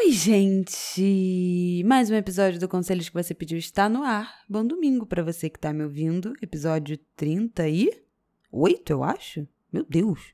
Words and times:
Oi, 0.00 0.12
gente! 0.12 1.82
Mais 1.84 2.08
um 2.08 2.14
episódio 2.14 2.60
do 2.60 2.68
Conselhos 2.68 3.08
que 3.08 3.14
você 3.14 3.34
pediu 3.34 3.58
está 3.58 3.88
no 3.88 4.04
ar. 4.04 4.42
Bom 4.48 4.64
domingo 4.64 5.04
para 5.04 5.24
você 5.24 5.50
que 5.50 5.58
tá 5.58 5.72
me 5.72 5.82
ouvindo. 5.82 6.34
Episódio 6.40 6.96
38, 7.16 8.92
eu 8.92 9.02
acho. 9.02 9.46
Meu 9.72 9.84
Deus. 9.84 10.32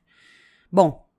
Bom, 0.71 1.09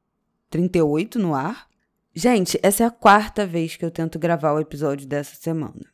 38 0.49 1.19
no 1.19 1.35
ar. 1.35 1.67
Gente, 2.15 2.57
essa 2.63 2.85
é 2.85 2.87
a 2.87 2.91
quarta 2.91 3.45
vez 3.45 3.75
que 3.75 3.85
eu 3.85 3.91
tento 3.91 4.17
gravar 4.17 4.53
o 4.53 4.61
episódio 4.61 5.09
dessa 5.09 5.35
semana. 5.35 5.85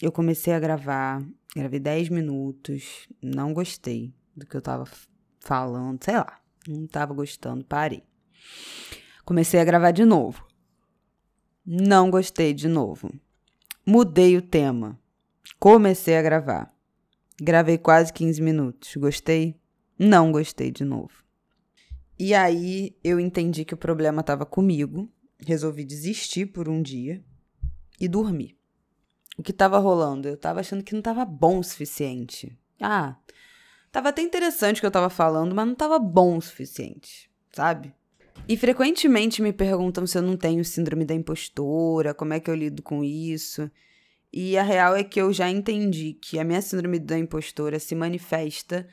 Eu 0.00 0.12
comecei 0.12 0.52
a 0.52 0.60
gravar, 0.60 1.26
gravei 1.56 1.80
10 1.80 2.10
minutos, 2.10 3.08
não 3.22 3.54
gostei 3.54 4.12
do 4.36 4.44
que 4.44 4.54
eu 4.54 4.60
tava 4.60 4.84
falando, 5.40 6.04
sei 6.04 6.16
lá, 6.16 6.40
não 6.68 6.86
tava 6.86 7.14
gostando, 7.14 7.64
parei. 7.64 8.02
Comecei 9.24 9.58
a 9.58 9.64
gravar 9.64 9.92
de 9.92 10.04
novo. 10.04 10.46
Não 11.68 12.12
gostei 12.12 12.54
de 12.54 12.68
novo. 12.68 13.12
Mudei 13.84 14.36
o 14.36 14.42
tema. 14.42 14.96
Comecei 15.58 16.16
a 16.16 16.22
gravar. 16.22 16.72
Gravei 17.42 17.76
quase 17.76 18.12
15 18.12 18.40
minutos. 18.40 18.94
Gostei? 18.94 19.60
Não 19.98 20.30
gostei 20.30 20.70
de 20.70 20.84
novo. 20.84 21.24
E 22.16 22.34
aí 22.34 22.96
eu 23.02 23.18
entendi 23.18 23.64
que 23.64 23.74
o 23.74 23.76
problema 23.76 24.20
estava 24.20 24.46
comigo 24.46 25.10
resolvi 25.40 25.84
desistir 25.84 26.46
por 26.46 26.68
um 26.68 26.80
dia 26.80 27.20
e 28.00 28.06
dormir. 28.06 28.56
O 29.36 29.42
que 29.42 29.50
estava 29.50 29.76
rolando? 29.78 30.28
Eu 30.28 30.34
estava 30.34 30.60
achando 30.60 30.84
que 30.84 30.92
não 30.92 31.00
estava 31.00 31.24
bom 31.24 31.58
o 31.58 31.64
suficiente. 31.64 32.56
Ah, 32.80 33.16
tava 33.90 34.10
até 34.10 34.22
interessante 34.22 34.76
o 34.76 34.80
que 34.80 34.86
eu 34.86 34.90
estava 34.90 35.10
falando, 35.10 35.52
mas 35.52 35.66
não 35.66 35.72
estava 35.72 35.98
bom 35.98 36.36
o 36.36 36.42
suficiente, 36.42 37.28
sabe? 37.50 37.92
E 38.48 38.56
frequentemente 38.56 39.42
me 39.42 39.52
perguntam 39.52 40.06
se 40.06 40.16
eu 40.16 40.22
não 40.22 40.36
tenho 40.36 40.64
síndrome 40.64 41.04
da 41.04 41.14
impostora, 41.14 42.14
como 42.14 42.32
é 42.32 42.40
que 42.40 42.50
eu 42.50 42.54
lido 42.54 42.82
com 42.82 43.02
isso. 43.02 43.70
E 44.32 44.56
a 44.56 44.62
real 44.62 44.94
é 44.94 45.02
que 45.02 45.20
eu 45.20 45.32
já 45.32 45.50
entendi 45.50 46.12
que 46.12 46.38
a 46.38 46.44
minha 46.44 46.62
síndrome 46.62 46.98
da 46.98 47.18
impostora 47.18 47.78
se 47.78 47.94
manifesta 47.94 48.86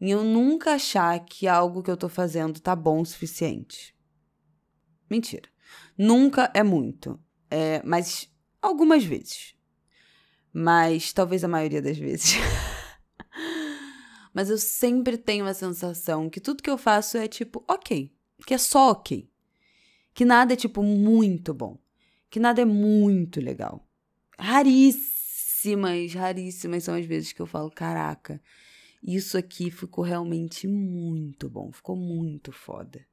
em 0.00 0.10
eu 0.10 0.22
nunca 0.22 0.74
achar 0.74 1.18
que 1.24 1.48
algo 1.48 1.82
que 1.82 1.90
eu 1.90 1.96
tô 1.96 2.08
fazendo 2.08 2.60
tá 2.60 2.76
bom 2.76 3.00
o 3.00 3.06
suficiente. 3.06 3.94
Mentira. 5.10 5.48
Nunca 5.96 6.50
é 6.54 6.62
muito, 6.62 7.18
é, 7.50 7.82
mas 7.84 8.30
algumas 8.60 9.04
vezes. 9.04 9.54
Mas 10.52 11.12
talvez 11.12 11.42
a 11.42 11.48
maioria 11.48 11.80
das 11.80 11.96
vezes. 11.96 12.34
mas 14.34 14.50
eu 14.50 14.58
sempre 14.58 15.16
tenho 15.16 15.46
a 15.46 15.54
sensação 15.54 16.28
que 16.28 16.40
tudo 16.40 16.62
que 16.62 16.70
eu 16.70 16.76
faço 16.78 17.16
é 17.16 17.26
tipo, 17.26 17.64
ok. 17.68 18.13
Que 18.46 18.54
é 18.54 18.58
só 18.58 18.90
ok. 18.92 19.28
Que 20.12 20.24
nada 20.24 20.52
é 20.52 20.56
tipo 20.56 20.82
muito 20.82 21.52
bom. 21.54 21.78
Que 22.30 22.38
nada 22.40 22.60
é 22.62 22.64
muito 22.64 23.40
legal. 23.40 23.86
Raríssimas, 24.38 26.12
raríssimas 26.14 26.84
são 26.84 26.94
as 26.94 27.06
vezes 27.06 27.32
que 27.32 27.40
eu 27.40 27.46
falo, 27.46 27.70
caraca, 27.70 28.42
isso 29.02 29.38
aqui 29.38 29.70
ficou 29.70 30.04
realmente 30.04 30.66
muito 30.66 31.48
bom, 31.48 31.70
ficou 31.70 31.96
muito 31.96 32.50
foda 32.50 33.06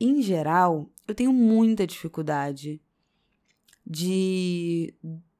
em 0.00 0.22
geral, 0.22 0.90
eu 1.06 1.14
tenho 1.14 1.32
muita 1.32 1.86
dificuldade 1.86 2.80
de 3.84 4.94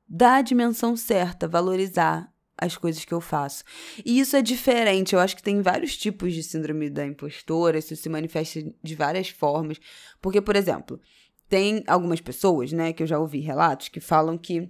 dar 0.09 0.37
a 0.37 0.43
dimensão 0.43 0.97
certa, 0.97 1.47
valorizar 1.47 2.33
as 2.61 2.77
coisas 2.77 3.05
que 3.05 3.15
eu 3.15 3.21
faço. 3.21 3.65
E 4.05 4.19
isso 4.19 4.37
é 4.37 4.43
diferente. 4.43 5.15
Eu 5.15 5.21
acho 5.21 5.37
que 5.37 5.43
tem 5.43 5.63
vários 5.63 5.97
tipos 5.97 6.35
de 6.35 6.43
síndrome 6.43 6.91
da 6.91 7.07
impostora, 7.07 7.79
isso 7.79 7.95
se 7.97 8.09
manifesta 8.09 8.61
de 8.83 8.95
várias 8.95 9.29
formas. 9.29 9.79
Porque, 10.21 10.41
por 10.41 10.57
exemplo, 10.57 11.01
tem 11.49 11.83
algumas 11.87 12.21
pessoas, 12.21 12.73
né, 12.73 12.93
que 12.93 13.03
eu 13.03 13.07
já 13.07 13.19
ouvi 13.19 13.41
relatos 13.41 13.89
que 13.89 14.01
falam 14.01 14.37
que 14.37 14.69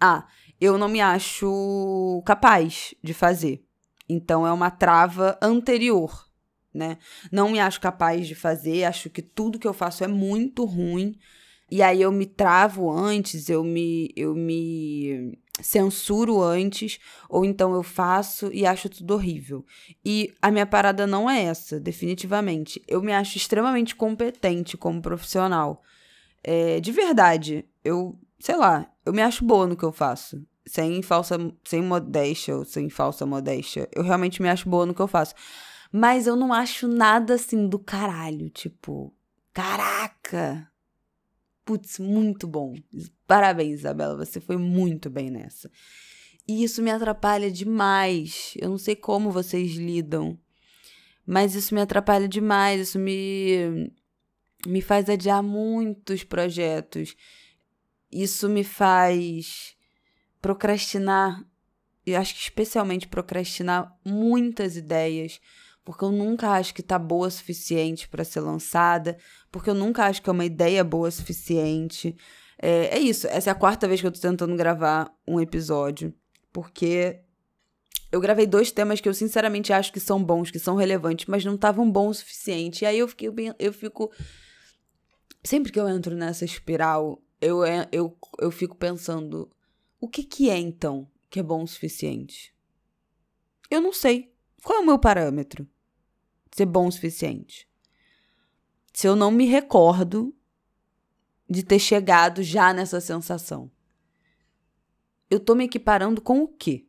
ah, 0.00 0.26
eu 0.60 0.76
não 0.76 0.88
me 0.88 1.00
acho 1.00 2.22
capaz 2.26 2.94
de 3.02 3.14
fazer. 3.14 3.62
Então 4.08 4.46
é 4.46 4.52
uma 4.52 4.70
trava 4.70 5.38
anterior 5.42 6.26
né? 6.76 6.98
Não 7.32 7.50
me 7.50 7.58
acho 7.58 7.80
capaz 7.80 8.28
de 8.28 8.34
fazer, 8.34 8.84
acho 8.84 9.08
que 9.08 9.22
tudo 9.22 9.58
que 9.58 9.66
eu 9.66 9.72
faço 9.72 10.04
é 10.04 10.06
muito 10.06 10.64
ruim. 10.64 11.18
E 11.68 11.82
aí 11.82 12.02
eu 12.02 12.12
me 12.12 12.26
travo 12.26 12.92
antes, 12.92 13.48
eu 13.48 13.64
me 13.64 14.12
eu 14.14 14.34
me 14.34 15.36
censuro 15.60 16.42
antes, 16.42 16.98
ou 17.28 17.44
então 17.44 17.74
eu 17.74 17.82
faço 17.82 18.50
e 18.52 18.66
acho 18.66 18.88
tudo 18.88 19.14
horrível. 19.14 19.64
E 20.04 20.32
a 20.40 20.50
minha 20.50 20.66
parada 20.66 21.06
não 21.06 21.28
é 21.28 21.44
essa, 21.44 21.80
definitivamente. 21.80 22.82
Eu 22.86 23.02
me 23.02 23.12
acho 23.12 23.36
extremamente 23.36 23.94
competente 23.94 24.76
como 24.76 25.00
profissional. 25.00 25.82
É, 26.42 26.80
de 26.80 26.92
verdade, 26.92 27.64
eu, 27.84 28.18
sei 28.38 28.56
lá, 28.56 28.86
eu 29.04 29.12
me 29.12 29.22
acho 29.22 29.44
boa 29.44 29.66
no 29.66 29.76
que 29.76 29.84
eu 29.84 29.92
faço. 29.92 30.44
Sem 30.66 31.00
falsa, 31.00 31.36
sem 31.64 31.82
modéstia 31.82 32.56
ou 32.56 32.64
sem 32.64 32.90
falsa 32.90 33.24
modéstia. 33.24 33.88
Eu 33.94 34.02
realmente 34.02 34.42
me 34.42 34.48
acho 34.48 34.68
boa 34.68 34.84
no 34.84 34.94
que 34.94 35.00
eu 35.00 35.08
faço. 35.08 35.34
Mas 35.92 36.26
eu 36.26 36.36
não 36.36 36.52
acho 36.52 36.88
nada 36.88 37.34
assim 37.34 37.68
do 37.68 37.78
caralho. 37.78 38.50
Tipo, 38.50 39.14
caraca! 39.52 40.70
Putz, 41.66 41.98
muito 41.98 42.46
bom. 42.46 42.76
Parabéns, 43.26 43.80
Isabela. 43.80 44.24
Você 44.24 44.40
foi 44.40 44.56
muito 44.56 45.10
bem 45.10 45.30
nessa. 45.30 45.68
E 46.46 46.62
isso 46.62 46.80
me 46.80 46.92
atrapalha 46.92 47.50
demais. 47.50 48.54
Eu 48.56 48.70
não 48.70 48.78
sei 48.78 48.94
como 48.94 49.32
vocês 49.32 49.72
lidam. 49.72 50.38
Mas 51.26 51.56
isso 51.56 51.74
me 51.74 51.80
atrapalha 51.80 52.28
demais. 52.28 52.80
Isso 52.80 53.00
me, 53.00 53.92
me 54.64 54.80
faz 54.80 55.10
adiar 55.10 55.42
muitos 55.42 56.22
projetos. 56.22 57.16
Isso 58.12 58.48
me 58.48 58.62
faz 58.62 59.76
procrastinar. 60.40 61.44
E 62.06 62.14
acho 62.14 62.32
que 62.32 62.42
especialmente 62.42 63.08
procrastinar 63.08 63.92
muitas 64.04 64.76
ideias 64.76 65.40
porque 65.86 66.04
eu 66.04 66.10
nunca 66.10 66.50
acho 66.50 66.74
que 66.74 66.82
tá 66.82 66.98
boa 66.98 67.28
o 67.28 67.30
suficiente 67.30 68.08
para 68.08 68.24
ser 68.24 68.40
lançada, 68.40 69.16
porque 69.52 69.70
eu 69.70 69.74
nunca 69.74 70.04
acho 70.04 70.20
que 70.20 70.28
é 70.28 70.32
uma 70.32 70.44
ideia 70.44 70.82
boa 70.82 71.06
o 71.06 71.12
suficiente. 71.12 72.16
É, 72.60 72.96
é, 72.96 72.98
isso, 72.98 73.28
essa 73.28 73.50
é 73.50 73.52
a 73.52 73.54
quarta 73.54 73.86
vez 73.86 74.00
que 74.00 74.06
eu 74.08 74.10
tô 74.10 74.18
tentando 74.18 74.56
gravar 74.56 75.16
um 75.28 75.40
episódio, 75.40 76.12
porque 76.52 77.20
eu 78.10 78.20
gravei 78.20 78.48
dois 78.48 78.72
temas 78.72 79.00
que 79.00 79.08
eu 79.08 79.14
sinceramente 79.14 79.72
acho 79.72 79.92
que 79.92 80.00
são 80.00 80.22
bons, 80.22 80.50
que 80.50 80.58
são 80.58 80.74
relevantes, 80.74 81.26
mas 81.26 81.44
não 81.44 81.54
estavam 81.54 81.88
bons 81.88 82.16
o 82.16 82.20
suficiente. 82.20 82.82
E 82.82 82.86
aí 82.86 82.98
eu 82.98 83.06
fiquei 83.06 83.30
eu 83.56 83.72
fico 83.72 84.10
sempre 85.44 85.70
que 85.70 85.78
eu 85.78 85.88
entro 85.88 86.16
nessa 86.16 86.44
espiral, 86.44 87.22
eu 87.40 87.60
eu 87.92 88.18
eu 88.40 88.50
fico 88.50 88.76
pensando, 88.76 89.48
o 90.00 90.08
que 90.08 90.24
que 90.24 90.50
é 90.50 90.58
então 90.58 91.08
que 91.30 91.38
é 91.38 91.44
bom 91.44 91.62
o 91.62 91.68
suficiente? 91.68 92.52
Eu 93.70 93.80
não 93.80 93.92
sei. 93.92 94.32
Qual 94.64 94.80
é 94.80 94.82
o 94.82 94.86
meu 94.86 94.98
parâmetro? 94.98 95.64
Ser 96.56 96.64
bom 96.64 96.86
o 96.86 96.92
suficiente. 96.92 97.68
Se 98.94 99.06
eu 99.06 99.14
não 99.14 99.30
me 99.30 99.44
recordo 99.44 100.34
de 101.48 101.62
ter 101.62 101.78
chegado 101.78 102.42
já 102.42 102.72
nessa 102.72 102.98
sensação. 102.98 103.70
Eu 105.30 105.38
tô 105.38 105.54
me 105.54 105.64
equiparando 105.64 106.22
com 106.22 106.42
o 106.42 106.48
quê? 106.48 106.86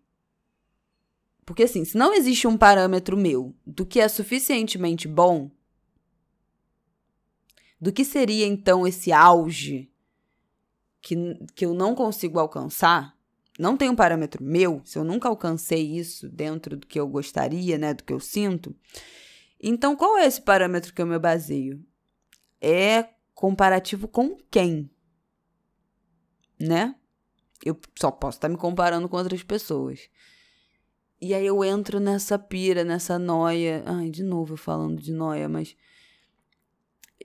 Porque 1.46 1.64
assim, 1.64 1.84
se 1.84 1.98
não 1.98 2.14
existe 2.14 2.48
um 2.48 2.58
parâmetro 2.58 3.18
meu 3.18 3.54
do 3.66 3.86
que 3.86 4.00
é 4.00 4.08
suficientemente 4.08 5.06
bom, 5.06 5.52
do 7.80 7.92
que 7.92 8.06
seria 8.06 8.48
então 8.48 8.88
esse 8.88 9.12
auge 9.12 9.92
que, 11.02 11.16
que 11.54 11.66
eu 11.66 11.74
não 11.74 11.94
consigo 11.94 12.40
alcançar, 12.40 13.18
não 13.60 13.76
tem 13.76 13.90
um 13.90 13.96
parâmetro 13.96 14.42
meu, 14.42 14.82
se 14.86 14.98
eu 14.98 15.04
nunca 15.04 15.28
alcancei 15.28 15.98
isso 15.98 16.30
dentro 16.30 16.78
do 16.78 16.88
que 16.88 17.00
eu 17.00 17.08
gostaria, 17.08 17.78
né, 17.78 17.94
do 17.94 18.04
que 18.04 18.14
eu 18.14 18.20
sinto, 18.20 18.74
então, 19.62 19.96
qual 19.96 20.18
é 20.18 20.26
esse 20.26 20.42
parâmetro 20.42 20.94
que 20.94 21.02
eu 21.02 21.08
me 21.08 21.18
baseio? 21.18 21.84
É 22.62 23.10
comparativo 23.34 24.08
com 24.08 24.38
quem? 24.52 24.90
Né? 26.60 26.96
Eu 27.64 27.80
só 27.98 28.12
posso 28.12 28.38
estar 28.38 28.50
me 28.50 28.58
comparando 28.58 29.10
com 29.10 29.18
outras 29.18 29.44
pessoas. 29.44 30.10
E 31.20 31.34
aí 31.34 31.46
eu 31.46 31.64
entro 31.64 32.00
nessa 32.00 32.38
pira, 32.38 32.84
nessa 32.84 33.18
noia. 33.18 33.84
Ai, 33.86 34.10
de 34.10 34.24
novo 34.24 34.56
falando 34.56 35.02
de 35.02 35.12
noia, 35.12 35.50
mas. 35.50 35.76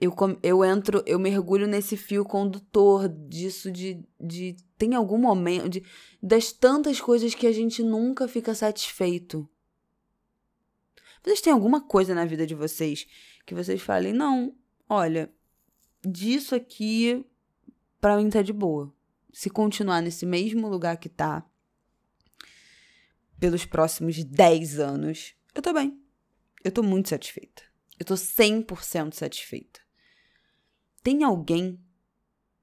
eu, 0.00 0.14
eu 0.43 0.64
entro, 0.64 1.02
eu 1.06 1.19
mergulho 1.19 1.67
nesse 1.67 1.96
fio 1.96 2.25
condutor 2.25 3.08
disso 3.08 3.70
de, 3.70 4.02
de 4.19 4.56
tem 4.78 4.94
algum 4.94 5.19
momento 5.19 5.69
de, 5.69 5.85
das 6.23 6.52
tantas 6.52 7.00
coisas 7.00 7.35
que 7.35 7.46
a 7.46 7.52
gente 7.52 7.82
nunca 7.82 8.26
fica 8.26 8.55
satisfeito. 8.55 9.49
Vocês 11.22 11.40
têm 11.40 11.52
alguma 11.52 11.80
coisa 11.80 12.14
na 12.14 12.24
vida 12.24 12.46
de 12.46 12.54
vocês 12.54 13.06
que 13.46 13.54
vocês 13.54 13.80
falem, 13.80 14.12
não, 14.12 14.54
olha, 14.88 15.32
disso 16.04 16.54
aqui 16.54 17.24
para 18.00 18.16
mim 18.16 18.28
tá 18.28 18.42
de 18.42 18.52
boa. 18.52 18.92
Se 19.32 19.48
continuar 19.48 20.02
nesse 20.02 20.26
mesmo 20.26 20.69
lugar 20.69 20.96
que 20.96 21.08
tá 21.08 21.46
pelos 23.38 23.64
próximos 23.64 24.22
10 24.22 24.78
anos, 24.78 25.34
eu 25.54 25.62
tô 25.62 25.72
bem. 25.72 25.98
Eu 26.64 26.70
tô 26.70 26.82
muito 26.82 27.08
satisfeita. 27.08 27.62
Eu 27.98 28.04
tô 28.04 28.14
100% 28.14 29.14
satisfeita. 29.14 29.80
Tem 31.02 31.25
alguém. 31.25 31.80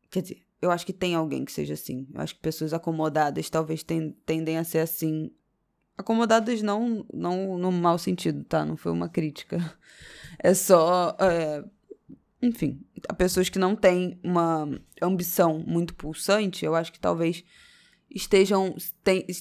Quer 0.10 0.22
dizer, 0.22 0.46
eu 0.62 0.72
acho 0.72 0.86
que 0.86 0.94
tem 0.94 1.16
alguém 1.16 1.46
que 1.46 1.52
seja 1.52 1.74
assim. 1.74 2.08
Eu 2.14 2.22
acho 2.22 2.36
que 2.36 2.42
pessoas 2.42 2.74
acomodadas 2.74 3.50
talvez 3.50 3.84
tendem 3.84 4.58
a 4.58 4.64
ser 4.64 4.80
assim. 4.80 5.32
Acomodadas 6.00 6.62
não, 6.62 7.06
não 7.14 7.58
no 7.58 7.74
mau 7.74 7.98
sentido, 7.98 8.46
tá? 8.46 8.64
Não 8.64 8.78
foi 8.78 8.92
uma 8.92 9.10
crítica. 9.10 9.58
É 10.42 10.54
só. 10.54 11.18
É, 11.20 11.62
enfim, 12.42 12.80
pessoas 13.18 13.50
que 13.50 13.60
não 13.60 13.76
têm 13.76 14.18
uma 14.24 14.70
ambição 15.02 15.60
muito 15.60 15.94
pulsante, 15.94 16.64
eu 16.64 16.76
acho 16.76 16.94
que 16.94 17.00
talvez 17.00 17.44
estejam 18.10 18.74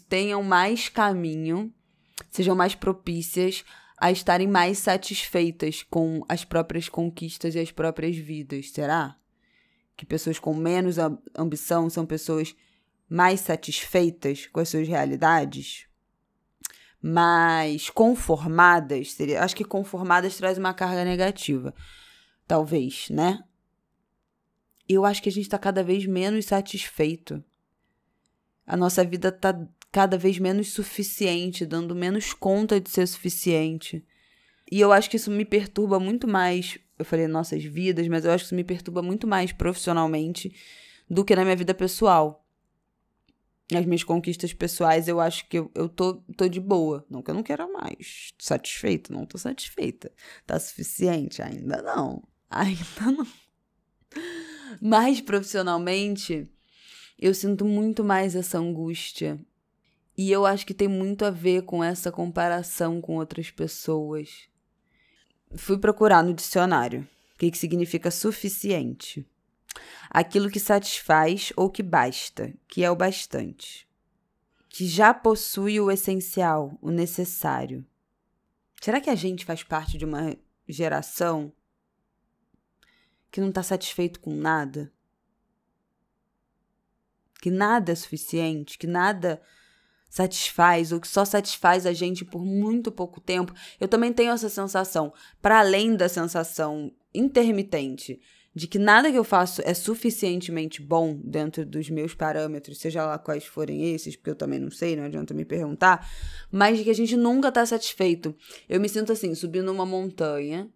tenham 0.08 0.42
mais 0.42 0.88
caminho, 0.88 1.72
sejam 2.28 2.56
mais 2.56 2.74
propícias 2.74 3.64
a 3.96 4.10
estarem 4.10 4.48
mais 4.48 4.78
satisfeitas 4.78 5.84
com 5.84 6.24
as 6.28 6.44
próprias 6.44 6.88
conquistas 6.88 7.54
e 7.54 7.60
as 7.60 7.70
próprias 7.70 8.16
vidas. 8.16 8.72
Será? 8.72 9.16
Que 9.96 10.04
pessoas 10.04 10.40
com 10.40 10.52
menos 10.52 10.96
ambição 11.36 11.88
são 11.88 12.04
pessoas 12.04 12.56
mais 13.08 13.38
satisfeitas 13.38 14.46
com 14.46 14.58
as 14.58 14.68
suas 14.68 14.88
realidades? 14.88 15.87
Mais 17.00 17.90
conformadas? 17.90 19.12
Seria, 19.12 19.42
acho 19.42 19.54
que 19.54 19.64
conformadas 19.64 20.36
traz 20.36 20.58
uma 20.58 20.74
carga 20.74 21.04
negativa. 21.04 21.74
Talvez, 22.46 23.08
né? 23.10 23.44
Eu 24.88 25.04
acho 25.04 25.22
que 25.22 25.28
a 25.28 25.32
gente 25.32 25.44
está 25.44 25.58
cada 25.58 25.82
vez 25.82 26.06
menos 26.06 26.46
satisfeito. 26.46 27.42
A 28.66 28.76
nossa 28.76 29.04
vida 29.04 29.28
está 29.28 29.58
cada 29.90 30.18
vez 30.18 30.38
menos 30.38 30.72
suficiente, 30.72 31.64
dando 31.64 31.94
menos 31.94 32.32
conta 32.32 32.80
de 32.80 32.90
ser 32.90 33.06
suficiente. 33.06 34.04
E 34.70 34.80
eu 34.80 34.92
acho 34.92 35.08
que 35.08 35.16
isso 35.16 35.30
me 35.30 35.44
perturba 35.44 35.98
muito 35.98 36.28
mais. 36.28 36.78
Eu 36.98 37.04
falei 37.04 37.26
nossas 37.26 37.64
vidas, 37.64 38.06
mas 38.08 38.24
eu 38.24 38.32
acho 38.32 38.44
que 38.44 38.48
isso 38.48 38.54
me 38.54 38.64
perturba 38.64 39.02
muito 39.02 39.26
mais 39.26 39.52
profissionalmente 39.52 40.54
do 41.08 41.24
que 41.24 41.34
na 41.34 41.44
minha 41.44 41.56
vida 41.56 41.72
pessoal. 41.72 42.44
As 43.74 43.84
minhas 43.84 44.02
conquistas 44.02 44.52
pessoais, 44.52 45.08
eu 45.08 45.20
acho 45.20 45.46
que 45.46 45.58
eu, 45.58 45.70
eu 45.74 45.88
tô, 45.88 46.22
tô 46.36 46.48
de 46.48 46.58
boa. 46.58 47.04
Não 47.10 47.20
que 47.20 47.30
eu 47.30 47.34
não 47.34 47.42
quero 47.42 47.70
mais. 47.72 48.32
Satisfeita? 48.38 49.12
Não 49.12 49.26
tô 49.26 49.36
satisfeita. 49.36 50.10
Tá 50.46 50.58
suficiente? 50.58 51.42
Ainda 51.42 51.82
não. 51.82 52.22
Ainda 52.48 53.12
não. 53.12 53.26
Mas 54.80 55.20
profissionalmente, 55.20 56.48
eu 57.18 57.34
sinto 57.34 57.64
muito 57.64 58.02
mais 58.02 58.34
essa 58.34 58.58
angústia 58.58 59.38
e 60.16 60.32
eu 60.32 60.46
acho 60.46 60.66
que 60.66 60.74
tem 60.74 60.88
muito 60.88 61.24
a 61.24 61.30
ver 61.30 61.62
com 61.62 61.84
essa 61.84 62.10
comparação 62.10 63.00
com 63.00 63.16
outras 63.16 63.50
pessoas. 63.50 64.48
Fui 65.54 65.78
procurar 65.78 66.24
no 66.24 66.34
dicionário 66.34 67.06
o 67.34 67.38
que, 67.38 67.50
que 67.50 67.58
significa 67.58 68.10
suficiente. 68.10 69.26
Aquilo 70.10 70.50
que 70.50 70.60
satisfaz 70.60 71.52
ou 71.56 71.70
que 71.70 71.82
basta, 71.82 72.52
que 72.66 72.82
é 72.82 72.90
o 72.90 72.96
bastante. 72.96 73.88
Que 74.68 74.86
já 74.86 75.12
possui 75.12 75.80
o 75.80 75.90
essencial, 75.90 76.78
o 76.80 76.90
necessário. 76.90 77.84
Será 78.80 79.00
que 79.00 79.10
a 79.10 79.14
gente 79.14 79.44
faz 79.44 79.62
parte 79.62 79.98
de 79.98 80.04
uma 80.04 80.36
geração 80.68 81.52
que 83.30 83.40
não 83.40 83.48
está 83.48 83.62
satisfeito 83.62 84.20
com 84.20 84.34
nada? 84.34 84.92
Que 87.40 87.50
nada 87.50 87.92
é 87.92 87.94
suficiente, 87.94 88.78
que 88.78 88.86
nada 88.86 89.40
satisfaz 90.08 90.90
ou 90.90 91.00
que 91.00 91.08
só 91.08 91.24
satisfaz 91.24 91.86
a 91.86 91.92
gente 91.92 92.24
por 92.24 92.44
muito 92.44 92.90
pouco 92.90 93.20
tempo, 93.20 93.52
eu 93.78 93.86
também 93.86 94.12
tenho 94.12 94.32
essa 94.32 94.48
sensação, 94.48 95.12
para 95.40 95.60
além 95.60 95.94
da 95.94 96.08
sensação 96.08 96.92
intermitente 97.14 98.20
de 98.54 98.66
que 98.66 98.78
nada 98.78 99.10
que 99.10 99.18
eu 99.18 99.24
faço 99.24 99.62
é 99.64 99.72
suficientemente 99.74 100.82
bom 100.82 101.14
dentro 101.22 101.64
dos 101.64 101.88
meus 101.90 102.14
parâmetros, 102.14 102.78
seja 102.78 103.06
lá 103.06 103.18
quais 103.18 103.44
forem 103.44 103.92
esses, 103.94 104.16
porque 104.16 104.30
eu 104.30 104.34
também 104.34 104.58
não 104.58 104.70
sei, 104.70 104.96
não 104.96 105.04
adianta 105.04 105.32
me 105.34 105.44
perguntar, 105.44 106.10
mas 106.50 106.78
de 106.78 106.84
que 106.84 106.90
a 106.90 106.94
gente 106.94 107.16
nunca 107.16 107.52
tá 107.52 107.64
satisfeito. 107.64 108.34
Eu 108.68 108.80
me 108.80 108.88
sinto 108.88 109.12
assim, 109.12 109.34
subindo 109.34 109.70
uma 109.70 109.86
montanha, 109.86 110.68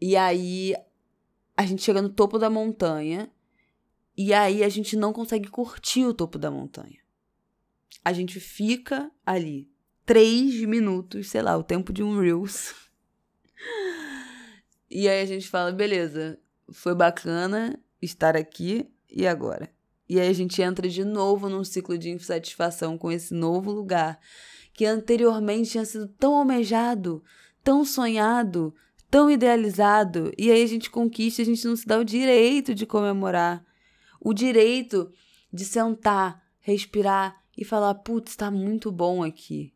e 0.00 0.16
aí 0.16 0.74
a 1.56 1.64
gente 1.64 1.82
chega 1.82 2.02
no 2.02 2.08
topo 2.08 2.38
da 2.38 2.50
montanha, 2.50 3.30
e 4.16 4.34
aí 4.34 4.62
a 4.62 4.68
gente 4.68 4.96
não 4.96 5.12
consegue 5.12 5.48
curtir 5.48 6.04
o 6.04 6.14
topo 6.14 6.38
da 6.38 6.50
montanha 6.50 7.04
a 8.04 8.12
gente 8.12 8.38
fica 8.38 9.10
ali 9.24 9.70
três 10.04 10.60
minutos, 10.60 11.30
sei 11.30 11.40
lá, 11.40 11.56
o 11.56 11.64
tempo 11.64 11.92
de 11.92 12.02
um 12.02 12.20
Reels. 12.20 12.74
E 14.96 15.08
aí 15.08 15.22
a 15.22 15.26
gente 15.26 15.48
fala, 15.48 15.72
beleza, 15.72 16.38
foi 16.70 16.94
bacana 16.94 17.78
estar 18.00 18.36
aqui 18.36 18.88
e 19.10 19.26
agora? 19.26 19.70
E 20.08 20.20
aí 20.20 20.28
a 20.28 20.32
gente 20.32 20.60
entra 20.60 20.88
de 20.88 21.04
novo 21.04 21.48
num 21.48 21.64
ciclo 21.64 21.96
de 21.96 22.10
insatisfação 22.10 22.98
com 22.98 23.10
esse 23.10 23.32
novo 23.32 23.72
lugar 23.72 24.20
que 24.72 24.84
anteriormente 24.84 25.70
tinha 25.70 25.84
sido 25.84 26.08
tão 26.08 26.34
almejado, 26.34 27.22
tão 27.62 27.84
sonhado, 27.84 28.74
tão 29.10 29.30
idealizado. 29.30 30.32
E 30.36 30.50
aí 30.50 30.62
a 30.62 30.66
gente 30.66 30.90
conquista, 30.90 31.40
a 31.40 31.44
gente 31.44 31.64
não 31.66 31.76
se 31.76 31.86
dá 31.86 31.98
o 31.98 32.04
direito 32.04 32.74
de 32.74 32.84
comemorar, 32.84 33.64
o 34.20 34.34
direito 34.34 35.10
de 35.52 35.64
sentar, 35.64 36.42
respirar 36.60 37.40
e 37.56 37.64
falar: 37.64 37.94
putz, 37.94 38.32
está 38.32 38.50
muito 38.50 38.90
bom 38.90 39.22
aqui. 39.22 39.72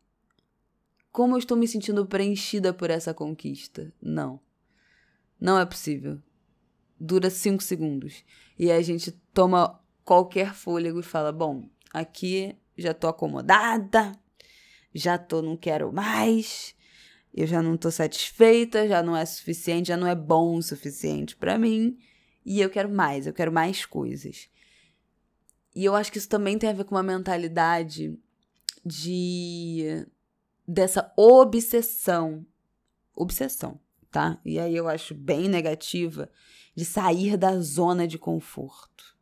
Como 1.11 1.33
eu 1.33 1.39
estou 1.39 1.57
me 1.57 1.67
sentindo 1.67 2.05
preenchida 2.05 2.73
por 2.73 2.89
essa 2.89 3.13
conquista? 3.13 3.91
Não. 4.01 4.39
Não 5.39 5.57
é 5.57 5.65
possível. 5.65 6.21
Dura 6.99 7.29
cinco 7.29 7.63
segundos. 7.63 8.23
E 8.57 8.71
a 8.71 8.81
gente 8.81 9.11
toma 9.33 9.79
qualquer 10.03 10.53
fôlego 10.53 10.99
e 10.99 11.03
fala: 11.03 11.31
bom, 11.31 11.69
aqui 11.93 12.55
já 12.77 12.93
tô 12.93 13.07
acomodada, 13.07 14.11
já 14.93 15.17
tô, 15.17 15.41
não 15.41 15.55
quero 15.55 15.93
mais, 15.93 16.75
eu 17.33 17.45
já 17.45 17.61
não 17.61 17.77
tô 17.77 17.91
satisfeita, 17.91 18.87
já 18.87 19.03
não 19.03 19.15
é 19.15 19.25
suficiente, 19.25 19.89
já 19.89 19.97
não 19.97 20.07
é 20.07 20.15
bom 20.15 20.57
o 20.57 20.63
suficiente 20.63 21.35
para 21.35 21.57
mim, 21.57 21.97
e 22.45 22.59
eu 22.59 22.69
quero 22.69 22.89
mais, 22.89 23.27
eu 23.27 23.33
quero 23.33 23.51
mais 23.51 23.85
coisas. 23.85 24.49
E 25.75 25.85
eu 25.85 25.95
acho 25.95 26.11
que 26.11 26.17
isso 26.17 26.29
também 26.29 26.57
tem 26.57 26.69
a 26.69 26.73
ver 26.73 26.83
com 26.83 26.95
uma 26.95 27.03
mentalidade 27.03 28.17
de 28.85 30.05
dessa 30.67 31.11
obsessão, 31.15 32.45
obsessão, 33.15 33.79
tá? 34.11 34.39
E 34.43 34.59
aí 34.59 34.75
eu 34.75 34.87
acho 34.87 35.13
bem 35.13 35.47
negativa 35.47 36.29
de 36.79 36.85
sair 36.85 37.35
da 37.35 37.59
zona 37.59 38.07
de 38.07 38.17
conforto. 38.17 39.17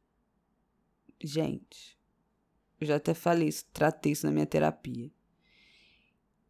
Gente, 1.19 1.97
eu 2.79 2.85
já 2.85 2.97
até 2.97 3.15
falei 3.15 3.47
isso, 3.47 3.65
tratei 3.73 4.11
isso 4.11 4.27
na 4.27 4.31
minha 4.31 4.45
terapia. 4.45 5.09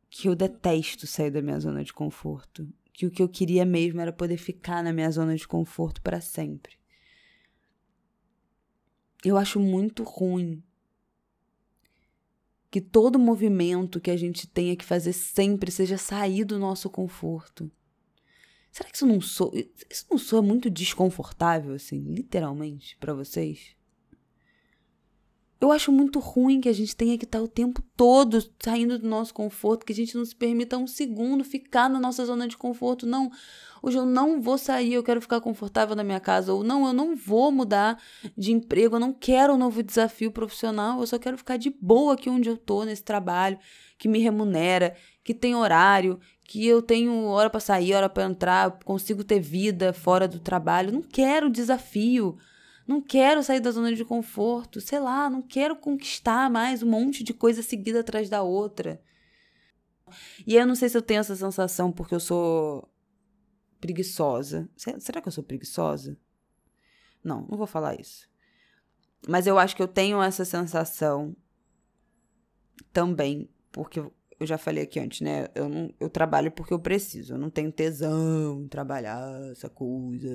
Que 0.10 0.28
eu 0.28 0.36
detesto 0.36 1.08
sair 1.08 1.32
da 1.32 1.42
minha 1.42 1.58
zona 1.62 1.82
de 1.82 1.94
conforto. 1.94 2.68
Que 2.92 3.06
o 3.06 3.12
que 3.12 3.24
eu 3.24 3.30
queria 3.30 3.64
mesmo 3.64 4.02
era 4.02 4.12
poder 4.12 4.36
ficar 4.36 4.84
na 4.84 4.92
minha 4.92 5.10
zona 5.10 5.34
de 5.38 5.48
conforto 5.48 6.02
para 6.02 6.20
sempre. 6.20 6.74
Eu 9.24 9.38
acho 9.38 9.62
muito 9.62 10.04
ruim 10.04 10.62
que 12.70 12.82
todo 12.82 13.18
movimento 13.18 14.02
que 14.02 14.12
a 14.12 14.18
gente 14.18 14.46
tenha 14.46 14.76
que 14.76 14.84
fazer 14.84 15.14
sempre 15.14 15.72
seja 15.72 15.98
sair 15.98 16.44
do 16.44 16.60
nosso 16.60 16.90
conforto. 16.90 17.72
Será 18.78 18.92
que 18.92 18.96
isso 18.96 19.08
não 19.08 19.20
soa, 19.20 19.52
isso 19.90 20.06
não 20.08 20.20
soa 20.20 20.40
muito 20.40 20.70
desconfortável 20.70 21.74
assim, 21.74 22.00
literalmente 22.14 22.96
para 23.00 23.12
vocês? 23.12 23.76
Eu 25.60 25.72
acho 25.72 25.92
muito 25.92 26.20
ruim 26.20 26.62
que 26.62 26.70
a 26.70 26.74
gente 26.74 26.96
tenha 26.96 27.18
que 27.18 27.26
estar 27.26 27.42
o 27.42 27.48
tempo 27.48 27.82
todo 27.96 28.40
saindo 28.64 29.00
do 29.00 29.08
nosso 29.08 29.34
conforto, 29.34 29.84
que 29.84 29.92
a 29.92 29.96
gente 29.96 30.16
não 30.16 30.24
se 30.24 30.36
permita 30.36 30.78
um 30.78 30.86
segundo 30.86 31.44
ficar 31.44 31.90
na 31.90 32.00
nossa 32.00 32.24
zona 32.24 32.48
de 32.48 32.56
conforto. 32.56 33.08
Não, 33.08 33.32
hoje 33.82 33.98
eu 33.98 34.06
não 34.06 34.40
vou 34.40 34.60
sair, 34.60 34.94
eu 34.94 35.02
quero 35.02 35.20
ficar 35.20 35.42
confortável 35.42 35.96
na 35.96 36.04
minha 36.04 36.20
casa. 36.20 36.54
Ou 36.54 36.64
não, 36.64 36.86
eu 36.86 36.94
não 36.94 37.16
vou 37.16 37.52
mudar 37.52 38.00
de 38.38 38.52
emprego, 38.52 38.98
eu 38.98 39.00
não 39.00 39.12
quero 39.12 39.56
um 39.56 39.58
novo 39.58 39.82
desafio 39.82 40.32
profissional, 40.32 41.00
eu 41.00 41.08
só 41.08 41.18
quero 41.18 41.36
ficar 41.36 41.58
de 41.58 41.72
boa 41.72 42.14
aqui 42.14 42.30
onde 42.30 42.48
eu 42.48 42.58
tô, 42.58 42.84
nesse 42.84 43.04
trabalho, 43.04 43.58
que 43.98 44.08
me 44.08 44.20
remunera, 44.20 44.96
que 45.24 45.34
tem 45.34 45.56
horário, 45.56 46.20
que 46.48 46.66
eu 46.66 46.82
tenho 46.82 47.26
hora 47.26 47.50
para 47.50 47.60
sair, 47.60 47.94
hora 47.94 48.08
para 48.08 48.24
entrar, 48.24 48.80
consigo 48.80 49.22
ter 49.22 49.42
vida 49.42 49.92
fora 49.92 50.30
do 50.30 50.40
trabalho. 50.40 50.94
Não 50.94 51.02
quero 51.02 51.50
desafio. 51.50 52.38
Não 52.88 53.02
quero 53.02 53.44
sair 53.44 53.60
da 53.60 53.70
zona 53.70 53.94
de 53.94 54.06
conforto, 54.06 54.80
sei 54.80 54.98
lá, 54.98 55.30
não 55.30 55.42
quero 55.42 55.76
conquistar 55.76 56.50
mais 56.50 56.82
um 56.82 56.90
monte 56.90 57.22
de 57.22 57.34
coisa 57.34 57.62
seguida 57.62 58.00
atrás 58.00 58.30
da 58.30 58.42
outra. 58.42 59.02
E 60.48 60.56
eu 60.56 60.66
não 60.66 60.74
sei 60.74 60.88
se 60.88 60.98
eu 60.98 61.02
tenho 61.02 61.20
essa 61.20 61.36
sensação 61.36 61.92
porque 61.92 62.16
eu 62.16 62.20
sou 62.20 62.90
preguiçosa. 63.82 64.70
Será 65.00 65.22
que 65.22 65.28
eu 65.28 65.34
sou 65.34 65.44
preguiçosa? 65.44 66.18
Não, 67.22 67.46
não 67.50 67.58
vou 67.58 67.68
falar 67.68 68.00
isso. 68.00 68.26
Mas 69.28 69.48
eu 69.48 69.60
acho 69.60 69.76
que 69.76 69.82
eu 69.82 69.88
tenho 69.88 70.22
essa 70.22 70.46
sensação 70.46 71.36
também, 72.94 73.50
porque 73.70 74.02
eu 74.40 74.46
já 74.46 74.58
falei 74.58 74.84
aqui 74.84 75.00
antes, 75.00 75.22
né? 75.22 75.48
Eu, 75.56 75.68
não, 75.68 75.94
eu 76.00 76.10
trabalho 76.10 76.52
porque 76.52 76.74
eu 76.74 76.80
preciso. 76.80 77.34
Eu 77.34 77.38
não 77.38 77.50
tenho 77.50 77.72
tesão 77.72 78.62
em 78.62 78.68
trabalhar 78.68 79.28
essa 79.52 79.70
coisa. 79.70 80.30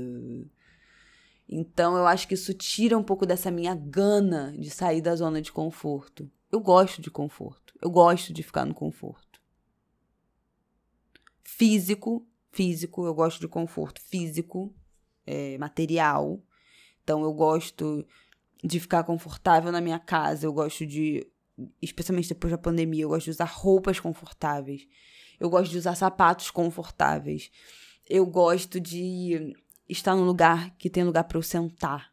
Então 1.48 1.96
eu 1.96 2.06
acho 2.06 2.26
que 2.26 2.34
isso 2.34 2.52
tira 2.54 2.98
um 2.98 3.02
pouco 3.02 3.24
dessa 3.24 3.50
minha 3.50 3.74
gana 3.74 4.54
de 4.58 4.70
sair 4.70 5.00
da 5.00 5.14
zona 5.14 5.40
de 5.40 5.52
conforto. 5.52 6.30
Eu 6.50 6.60
gosto 6.60 7.00
de 7.00 7.10
conforto. 7.10 7.74
Eu 7.80 7.90
gosto 7.90 8.32
de 8.32 8.42
ficar 8.42 8.64
no 8.64 8.74
conforto. 8.74 9.40
Físico, 11.42 12.26
físico, 12.50 13.06
eu 13.06 13.14
gosto 13.14 13.40
de 13.40 13.48
conforto 13.48 14.00
físico, 14.00 14.74
é, 15.26 15.56
material. 15.58 16.42
Então 17.02 17.22
eu 17.22 17.32
gosto 17.32 18.06
de 18.62 18.78
ficar 18.78 19.04
confortável 19.04 19.72
na 19.72 19.80
minha 19.80 19.98
casa, 19.98 20.46
eu 20.46 20.52
gosto 20.52 20.86
de, 20.86 21.26
especialmente 21.80 22.28
depois 22.28 22.50
da 22.50 22.58
pandemia, 22.58 23.02
eu 23.02 23.08
gosto 23.08 23.24
de 23.24 23.30
usar 23.30 23.44
roupas 23.44 24.00
confortáveis. 24.00 24.86
Eu 25.38 25.50
gosto 25.50 25.72
de 25.72 25.78
usar 25.78 25.94
sapatos 25.94 26.50
confortáveis. 26.50 27.50
Eu 28.08 28.26
gosto 28.26 28.80
de 28.80 29.54
estar 29.88 30.14
num 30.14 30.24
lugar 30.24 30.74
que 30.76 30.90
tem 30.90 31.04
lugar 31.04 31.24
para 31.24 31.38
eu 31.38 31.42
sentar. 31.42 32.12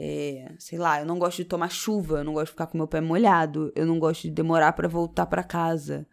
É, 0.00 0.54
sei 0.58 0.78
lá, 0.78 1.00
eu 1.00 1.06
não 1.06 1.18
gosto 1.18 1.38
de 1.38 1.44
tomar 1.44 1.70
chuva, 1.70 2.18
eu 2.18 2.24
não 2.24 2.32
gosto 2.32 2.46
de 2.46 2.52
ficar 2.52 2.68
com 2.68 2.78
meu 2.78 2.86
pé 2.86 3.00
molhado, 3.00 3.72
eu 3.74 3.84
não 3.84 3.98
gosto 3.98 4.22
de 4.22 4.30
demorar 4.30 4.72
para 4.72 4.86
voltar 4.86 5.26
para 5.26 5.42
casa. 5.42 6.06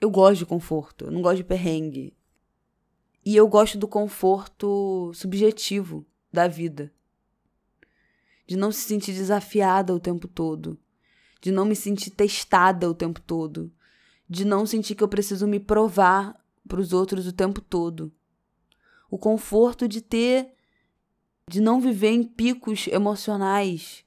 Eu 0.00 0.10
gosto 0.10 0.40
de 0.40 0.46
conforto, 0.46 1.06
eu 1.06 1.10
não 1.10 1.22
gosto 1.22 1.38
de 1.38 1.44
perrengue. 1.44 2.14
E 3.24 3.36
eu 3.36 3.46
gosto 3.48 3.78
do 3.78 3.88
conforto 3.88 5.12
subjetivo 5.14 6.04
da 6.32 6.48
vida. 6.48 6.92
De 8.46 8.56
não 8.56 8.72
se 8.72 8.80
sentir 8.80 9.12
desafiada 9.12 9.94
o 9.94 10.00
tempo 10.00 10.26
todo. 10.28 10.78
De 11.40 11.50
não 11.50 11.64
me 11.64 11.76
sentir 11.76 12.10
testada 12.10 12.88
o 12.88 12.94
tempo 12.94 13.20
todo. 13.20 13.72
De 14.28 14.44
não 14.44 14.66
sentir 14.66 14.94
que 14.94 15.02
eu 15.02 15.08
preciso 15.08 15.46
me 15.46 15.60
provar 15.60 16.40
para 16.68 16.80
os 16.80 16.92
outros 16.92 17.26
o 17.26 17.32
tempo 17.32 17.60
todo. 17.60 18.12
O 19.10 19.18
conforto 19.18 19.86
de 19.86 20.00
ter. 20.00 20.54
de 21.48 21.60
não 21.60 21.80
viver 21.80 22.10
em 22.10 22.22
picos 22.22 22.86
emocionais. 22.88 24.04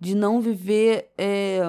De 0.00 0.14
não 0.14 0.40
viver 0.40 1.12
é, 1.16 1.60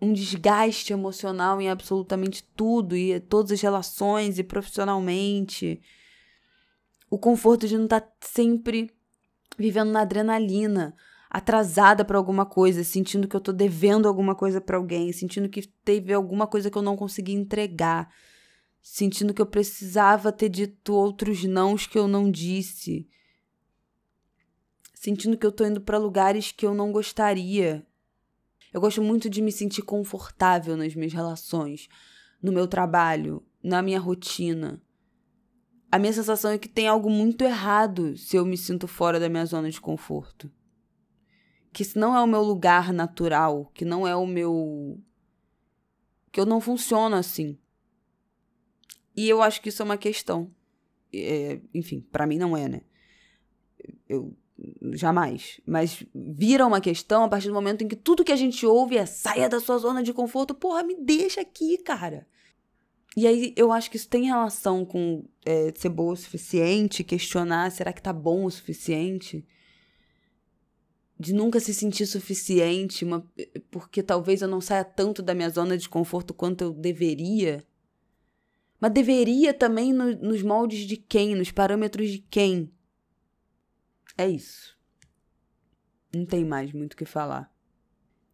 um 0.00 0.12
desgaste 0.12 0.92
emocional 0.92 1.60
em 1.60 1.68
absolutamente 1.68 2.42
tudo 2.54 2.96
e 2.96 3.18
todas 3.18 3.52
as 3.52 3.60
relações 3.60 4.38
e 4.38 4.44
profissionalmente. 4.44 5.80
O 7.10 7.18
conforto 7.18 7.66
de 7.66 7.76
não 7.76 7.84
estar 7.84 8.00
tá 8.00 8.12
sempre 8.20 8.90
vivendo 9.58 9.90
na 9.90 10.02
adrenalina, 10.02 10.94
atrasada 11.30 12.04
para 12.04 12.18
alguma 12.18 12.46
coisa, 12.46 12.84
sentindo 12.84 13.28
que 13.28 13.36
eu 13.36 13.40
tô 13.40 13.52
devendo 13.52 14.06
alguma 14.06 14.34
coisa 14.34 14.60
para 14.60 14.76
alguém, 14.76 15.12
sentindo 15.12 15.48
que 15.48 15.66
teve 15.84 16.12
alguma 16.12 16.46
coisa 16.46 16.70
que 16.70 16.78
eu 16.78 16.82
não 16.82 16.96
consegui 16.96 17.32
entregar, 17.32 18.12
sentindo 18.80 19.34
que 19.34 19.42
eu 19.42 19.46
precisava 19.46 20.32
ter 20.32 20.48
dito 20.48 20.94
outros 20.94 21.44
nãos 21.44 21.86
que 21.86 21.98
eu 21.98 22.06
não 22.06 22.30
disse, 22.30 23.08
sentindo 24.94 25.36
que 25.36 25.46
eu 25.46 25.52
tô 25.52 25.64
indo 25.64 25.80
para 25.80 25.98
lugares 25.98 26.52
que 26.52 26.64
eu 26.64 26.74
não 26.74 26.92
gostaria. 26.92 27.86
Eu 28.72 28.80
gosto 28.80 29.02
muito 29.02 29.28
de 29.28 29.40
me 29.40 29.52
sentir 29.52 29.82
confortável 29.82 30.76
nas 30.76 30.94
minhas 30.94 31.12
relações, 31.12 31.88
no 32.42 32.52
meu 32.52 32.66
trabalho, 32.66 33.42
na 33.62 33.82
minha 33.82 33.98
rotina 33.98 34.80
a 35.90 35.98
minha 35.98 36.12
sensação 36.12 36.50
é 36.50 36.58
que 36.58 36.68
tem 36.68 36.88
algo 36.88 37.08
muito 37.08 37.42
errado 37.42 38.16
se 38.16 38.36
eu 38.36 38.44
me 38.44 38.56
sinto 38.56 38.86
fora 38.86 39.20
da 39.20 39.28
minha 39.28 39.46
zona 39.46 39.70
de 39.70 39.80
conforto. 39.80 40.50
Que 41.76 41.86
não 41.94 42.16
é 42.16 42.22
o 42.22 42.26
meu 42.26 42.40
lugar 42.40 42.90
natural, 42.90 43.70
que 43.74 43.84
não 43.84 44.08
é 44.08 44.16
o 44.16 44.26
meu. 44.26 44.98
que 46.32 46.40
eu 46.40 46.46
não 46.46 46.58
funciono 46.58 47.14
assim. 47.14 47.58
E 49.14 49.28
eu 49.28 49.42
acho 49.42 49.60
que 49.60 49.68
isso 49.68 49.82
é 49.82 49.84
uma 49.84 49.98
questão. 49.98 50.50
É, 51.12 51.60
enfim, 51.74 52.00
para 52.00 52.26
mim 52.26 52.38
não 52.38 52.56
é, 52.56 52.66
né? 52.66 52.80
Eu 54.08 54.34
jamais. 54.94 55.60
Mas 55.66 56.02
vira 56.14 56.66
uma 56.66 56.80
questão 56.80 57.24
a 57.24 57.28
partir 57.28 57.48
do 57.48 57.52
momento 57.52 57.84
em 57.84 57.88
que 57.88 57.94
tudo 57.94 58.24
que 58.24 58.32
a 58.32 58.36
gente 58.36 58.64
ouve 58.64 58.96
é 58.96 59.04
saia 59.04 59.46
da 59.46 59.60
sua 59.60 59.76
zona 59.76 60.02
de 60.02 60.14
conforto. 60.14 60.54
Porra, 60.54 60.82
me 60.82 60.96
deixa 60.98 61.42
aqui, 61.42 61.76
cara. 61.76 62.26
E 63.14 63.26
aí 63.26 63.52
eu 63.54 63.70
acho 63.70 63.90
que 63.90 63.98
isso 63.98 64.08
tem 64.08 64.24
relação 64.24 64.82
com 64.82 65.26
é, 65.44 65.74
ser 65.76 65.90
boa 65.90 66.14
o 66.14 66.16
suficiente, 66.16 67.04
questionar 67.04 67.70
será 67.70 67.92
que 67.92 68.00
tá 68.00 68.14
bom 68.14 68.46
o 68.46 68.50
suficiente? 68.50 69.46
De 71.18 71.32
nunca 71.32 71.58
se 71.58 71.72
sentir 71.72 72.06
suficiente, 72.06 73.04
uma, 73.04 73.26
porque 73.70 74.02
talvez 74.02 74.42
eu 74.42 74.48
não 74.48 74.60
saia 74.60 74.84
tanto 74.84 75.22
da 75.22 75.34
minha 75.34 75.48
zona 75.48 75.78
de 75.78 75.88
conforto 75.88 76.34
quanto 76.34 76.62
eu 76.62 76.72
deveria. 76.72 77.66
Mas 78.78 78.92
deveria 78.92 79.54
também 79.54 79.92
no, 79.92 80.14
nos 80.16 80.42
moldes 80.42 80.80
de 80.80 80.96
quem, 80.96 81.34
nos 81.34 81.50
parâmetros 81.50 82.10
de 82.10 82.18
quem. 82.18 82.70
É 84.18 84.28
isso. 84.28 84.76
Não 86.14 86.26
tem 86.26 86.44
mais 86.44 86.72
muito 86.72 86.92
o 86.92 86.96
que 86.96 87.06
falar. 87.06 87.50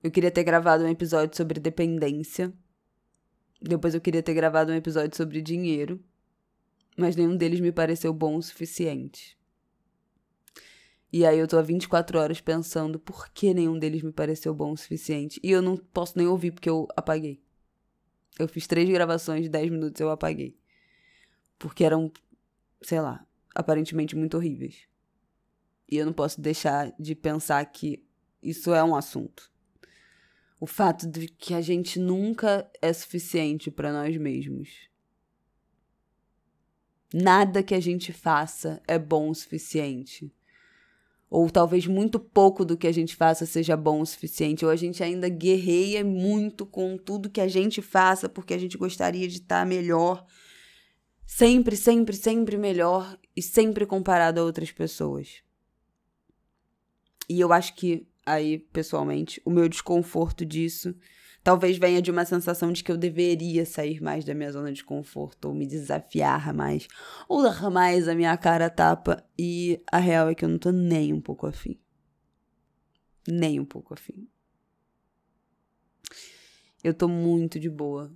Eu 0.03 0.11
queria 0.11 0.31
ter 0.31 0.43
gravado 0.43 0.83
um 0.83 0.89
episódio 0.89 1.37
sobre 1.37 1.61
dependência 1.61 2.53
depois 3.63 3.95
eu 3.95 4.01
queria 4.01 4.23
ter 4.23 4.35
gravado 4.35 4.73
um 4.73 4.75
episódio 4.75 5.17
sobre 5.17 5.41
dinheiro, 5.41 6.03
mas 6.97 7.15
nenhum 7.15 7.37
deles 7.37 7.61
me 7.61 7.71
pareceu 7.71 8.13
bom 8.13 8.37
o 8.37 8.43
suficiente. 8.43 9.39
E 11.13 11.27
aí 11.27 11.39
eu 11.39 11.47
tô 11.47 11.59
há 11.59 11.63
24 11.63 12.19
horas 12.19 12.41
pensando 12.41 12.99
por 12.99 13.29
que 13.29 13.53
nenhum 13.53 13.79
deles 13.79 14.03
me 14.03 14.13
pareceu 14.13 14.55
bom 14.55 14.73
o 14.73 14.77
suficiente. 14.77 15.39
E 15.43 15.51
eu 15.51 15.61
não 15.61 15.77
posso 15.77 16.17
nem 16.17 16.27
ouvir 16.27 16.53
porque 16.53 16.71
eu 16.71 16.89
apaguei. 16.97 17.43
Eu 18.39 18.49
fiz 18.49 18.67
três 18.67 18.89
gravações 18.89 19.43
de 19.43 19.49
10 19.51 19.71
minutos 19.71 20.01
eu 20.01 20.11
apaguei. 20.11 20.57
Porque 21.59 21.85
eram, 21.85 22.11
sei 22.81 23.01
lá, 23.01 23.27
aparentemente 23.55 24.17
muito 24.17 24.39
horríveis. 24.39 24.89
E 25.91 25.99
eu 25.99 26.07
não 26.07 26.13
posso 26.15 26.41
deixar 26.41 26.91
de 26.99 27.15
pensar 27.15 27.63
que 27.67 28.03
isso 28.43 28.73
é 28.73 28.83
um 28.83 28.97
assunto 28.97 29.53
o 30.63 30.67
fato 30.67 31.09
de 31.09 31.27
que 31.27 31.55
a 31.55 31.61
gente 31.61 31.99
nunca 31.99 32.71
é 32.81 32.93
suficiente 32.93 33.69
para 33.69 33.93
nós 33.93 34.17
mesmos. 34.17 34.89
Nada 37.13 37.65
que 37.65 37.75
a 37.75 37.81
gente 37.81 38.13
faça 38.13 38.81
é 38.87 38.97
bom 38.97 39.29
o 39.29 39.35
suficiente. 39.35 40.33
Ou 41.33 41.49
talvez 41.49 41.87
muito 41.87 42.21
pouco 42.21 42.63
do 42.63 42.77
que 42.77 42.87
a 42.87 42.93
gente 42.93 43.17
faça 43.17 43.47
seja 43.47 43.75
bom 43.75 44.03
o 44.03 44.07
suficiente. 44.07 44.67
Ou 44.67 44.71
a 44.71 44.77
gente 44.77 45.03
ainda 45.03 45.31
guerreia 45.31 46.05
muito 46.05 46.67
com 46.67 46.99
tudo 46.99 47.31
que 47.31 47.41
a 47.41 47.49
gente 47.49 47.81
faça 47.81 48.29
porque 48.29 48.53
a 48.53 48.59
gente 48.59 48.77
gostaria 48.77 49.27
de 49.27 49.39
estar 49.39 49.65
melhor. 49.65 50.27
Sempre, 51.25 51.75
sempre, 51.75 52.15
sempre 52.15 52.59
melhor 52.59 53.19
e 53.35 53.41
sempre 53.41 53.87
comparado 53.87 54.41
a 54.41 54.45
outras 54.45 54.71
pessoas. 54.71 55.43
E 57.27 57.41
eu 57.41 57.51
acho 57.51 57.77
que 57.77 58.07
aí, 58.27 58.59
pessoalmente, 58.59 59.41
o 59.43 59.51
meu 59.51 59.71
desconforto 59.71 60.45
disso 60.45 60.95
talvez 61.43 61.79
venha 61.79 62.01
de 62.01 62.11
uma 62.11 62.25
sensação 62.25 62.73
de 62.73 62.85
que 62.85 62.93
eu 62.93 62.97
deveria 62.97 63.67
sair 63.67 64.01
mais 64.01 64.25
da 64.25 64.35
minha 64.35 64.51
zona 64.53 64.73
de 64.73 64.85
conforto, 64.85 65.49
ou 65.49 65.55
me 65.55 65.67
desafiar 65.67 66.53
mais, 66.55 66.89
ou 67.29 67.43
dar 67.43 67.71
mais 67.71 68.09
a 68.09 68.15
minha 68.15 68.37
cara 68.37 68.71
tapa, 68.71 69.25
e 69.39 69.83
a 69.91 69.99
real 69.99 70.29
é 70.29 70.35
que 70.35 70.45
eu 70.45 70.49
não 70.49 70.59
tô 70.59 70.71
nem 70.71 71.13
um 71.13 71.21
pouco 71.21 71.47
afim. 71.47 71.79
Nem 73.27 73.61
um 73.61 73.65
pouco 73.65 73.95
afim. 73.95 74.29
Eu 76.83 76.93
tô 76.93 77.07
muito 77.09 77.61
de 77.61 77.71
boa 77.71 78.13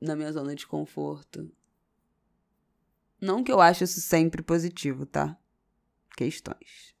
na 0.00 0.14
minha 0.14 0.32
zona 0.32 0.54
de 0.54 0.66
conforto. 0.66 1.50
Não 3.20 3.42
que 3.42 3.52
eu 3.52 3.60
ache 3.60 3.84
isso 3.84 4.00
sempre 4.00 4.42
positivo, 4.42 5.06
tá? 5.06 5.38
Questões. 6.16 6.94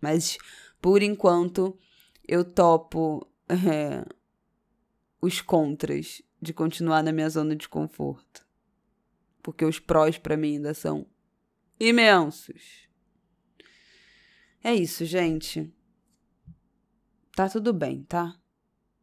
Mas 0.00 0.38
por 0.80 1.00
enquanto, 1.00 1.78
eu 2.26 2.44
topo 2.44 3.24
é, 3.48 4.04
os 5.22 5.40
contras 5.40 6.20
de 6.40 6.52
continuar 6.52 7.02
na 7.02 7.12
minha 7.12 7.30
zona 7.30 7.54
de 7.54 7.68
conforto. 7.68 8.44
Porque 9.40 9.64
os 9.64 9.78
prós 9.78 10.18
para 10.18 10.36
mim 10.36 10.56
ainda 10.56 10.74
são 10.74 11.06
imensos. 11.78 12.88
É 14.62 14.74
isso, 14.74 15.04
gente. 15.04 15.72
Tá 17.34 17.48
tudo 17.48 17.72
bem, 17.72 18.02
tá? 18.02 18.36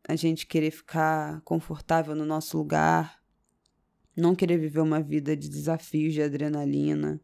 A 0.07 0.15
gente 0.15 0.45
querer 0.45 0.71
ficar 0.71 1.41
confortável 1.41 2.15
no 2.15 2.25
nosso 2.25 2.57
lugar, 2.57 3.17
Não 4.15 4.35
querer 4.35 4.57
viver 4.57 4.81
uma 4.81 5.01
vida 5.01 5.35
de 5.35 5.47
desafios, 5.47 6.13
de 6.13 6.21
adrenalina 6.21 7.21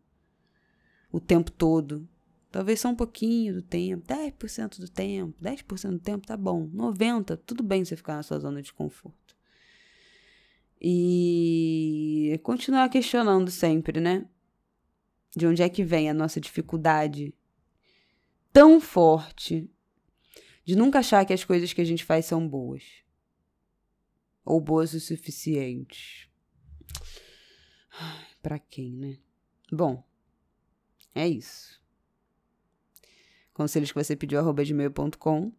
o 1.11 1.19
tempo 1.19 1.51
todo. 1.51 2.07
Talvez 2.55 2.79
só 2.79 2.87
um 2.87 2.95
pouquinho 2.95 3.55
do 3.55 3.61
tempo, 3.61 4.07
10% 4.07 4.79
do 4.79 4.87
tempo, 4.87 5.37
10% 5.43 5.89
do 5.89 5.99
tempo 5.99 6.25
tá 6.25 6.37
bom. 6.37 6.69
90%, 6.69 7.41
tudo 7.45 7.61
bem 7.61 7.83
você 7.83 7.97
ficar 7.97 8.15
na 8.15 8.23
sua 8.23 8.39
zona 8.39 8.61
de 8.61 8.71
conforto. 8.71 9.35
E 10.79 12.39
continuar 12.43 12.87
questionando 12.87 13.51
sempre, 13.51 13.99
né? 13.99 14.25
De 15.35 15.45
onde 15.45 15.63
é 15.63 15.67
que 15.67 15.83
vem 15.83 16.09
a 16.09 16.13
nossa 16.13 16.39
dificuldade 16.39 17.35
tão 18.53 18.79
forte 18.79 19.69
de 20.63 20.77
nunca 20.77 20.99
achar 20.99 21.25
que 21.25 21.33
as 21.33 21.43
coisas 21.43 21.73
que 21.73 21.81
a 21.81 21.85
gente 21.85 22.05
faz 22.05 22.25
são 22.25 22.47
boas. 22.47 22.83
Ou 24.45 24.61
boas 24.61 24.93
o 24.93 24.99
suficiente. 25.01 26.31
Para 28.41 28.57
quem, 28.57 28.93
né? 28.95 29.17
Bom, 29.69 30.01
é 31.13 31.27
isso. 31.27 31.83
Conselhos 33.55 33.89
que 33.89 34.03
você 34.03 34.17
pediu, 34.17 34.37
arroba 34.37 34.65
gmail.com. 34.65 35.51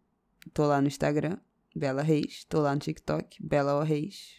Tô 0.53 0.67
lá 0.67 0.79
no 0.79 0.87
Instagram, 0.87 1.35
Bela 1.75 2.03
Reis. 2.03 2.45
Tô 2.45 2.61
lá 2.61 2.75
no 2.75 2.79
TikTok, 2.79 3.43
Bela 3.43 3.73
o 3.75 3.81
Reis. 3.81 4.35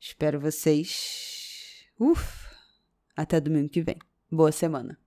Espero 0.00 0.40
vocês. 0.40 1.86
Uf! 2.00 2.48
Até 3.14 3.38
domingo 3.38 3.68
que 3.68 3.82
vem. 3.82 3.98
Boa 4.30 4.50
semana. 4.50 5.01